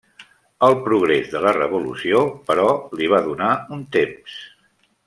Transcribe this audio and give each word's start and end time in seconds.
El 0.67 0.77
progrés 0.87 1.29
de 1.35 1.41
la 1.43 1.53
revolució, 1.59 2.25
però, 2.49 2.67
li 2.99 3.13
va 3.15 3.23
donar 3.31 3.55
un 3.79 3.89
temps. 3.99 4.43